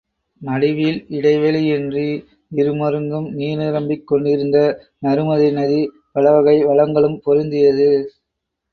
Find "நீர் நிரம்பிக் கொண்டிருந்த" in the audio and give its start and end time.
3.35-4.57